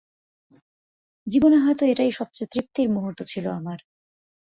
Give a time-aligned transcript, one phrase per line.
[1.27, 3.79] জীবনে হয়তো এটাই সবচেয়ে তৃপ্তির মুহূর্ত ছিল আমার।